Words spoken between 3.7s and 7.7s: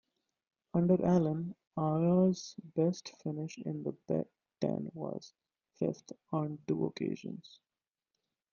the Big Ten was fifth, on two occasions.